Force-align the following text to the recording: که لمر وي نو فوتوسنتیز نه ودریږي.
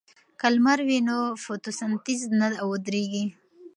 که 0.39 0.47
لمر 0.53 0.79
وي 0.87 0.99
نو 1.07 1.17
فوتوسنتیز 1.43 2.21
نه 2.39 2.47
ودریږي. 2.69 3.25